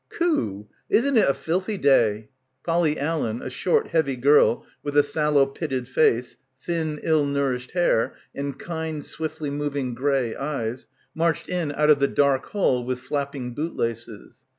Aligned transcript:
"Khoo, 0.09 0.67
isn't 0.89 1.15
it 1.15 1.29
a 1.29 1.33
filthy 1.35 1.77
day!" 1.77 2.29
Polly 2.65 2.97
Allen, 2.97 3.39
a 3.43 3.51
short 3.51 3.89
heavy 3.89 4.15
girl 4.15 4.65
with 4.81 4.97
a 4.97 5.03
sallow 5.03 5.45
pitted 5.45 5.87
face, 5.87 6.37
thin 6.59 6.99
ill 7.03 7.23
nourished 7.23 7.73
hair 7.73 8.15
and 8.33 8.57
kind 8.57 9.05
swiftly 9.05 9.51
moving 9.51 9.93
grey 9.93 10.35
eyes, 10.35 10.87
marched 11.13 11.49
in 11.49 11.71
out 11.73 11.91
of 11.91 11.99
the 11.99 12.07
dark 12.07 12.47
hall 12.47 12.83
with 12.83 12.99
flap 12.99 13.33
ping 13.33 13.53
bootlaces. 13.53 14.39